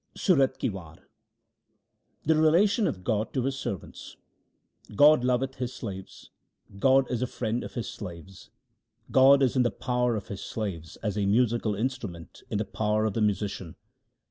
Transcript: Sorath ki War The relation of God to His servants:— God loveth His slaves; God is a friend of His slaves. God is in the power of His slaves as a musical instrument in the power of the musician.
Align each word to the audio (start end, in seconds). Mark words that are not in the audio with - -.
Sorath 0.15 0.57
ki 0.57 0.67
War 0.71 0.95
The 2.23 2.35
relation 2.35 2.87
of 2.87 3.03
God 3.03 3.31
to 3.33 3.43
His 3.43 3.55
servants:— 3.55 4.17
God 4.95 5.23
loveth 5.23 5.57
His 5.57 5.75
slaves; 5.75 6.31
God 6.79 7.05
is 7.11 7.21
a 7.21 7.27
friend 7.27 7.63
of 7.63 7.75
His 7.75 7.87
slaves. 7.87 8.49
God 9.11 9.43
is 9.43 9.55
in 9.55 9.61
the 9.61 9.69
power 9.69 10.15
of 10.15 10.29
His 10.29 10.41
slaves 10.41 10.95
as 11.03 11.19
a 11.19 11.27
musical 11.27 11.75
instrument 11.75 12.41
in 12.49 12.57
the 12.57 12.65
power 12.65 13.05
of 13.05 13.13
the 13.13 13.21
musician. 13.21 13.75